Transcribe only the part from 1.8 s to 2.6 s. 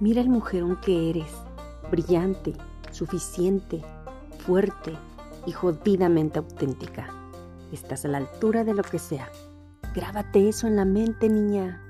brillante,